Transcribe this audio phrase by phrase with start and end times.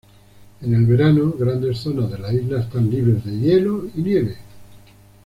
[0.61, 4.35] En el verano, grandes zonas de la isla están libres de hielo y nieve.